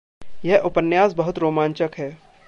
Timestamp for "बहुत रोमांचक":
1.13-1.89